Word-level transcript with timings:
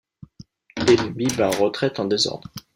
Ennemi 0.91 1.27
bat 1.37 1.53
en 1.55 1.61
retraite 1.65 1.99
en 1.99 2.05
désordre. 2.05 2.49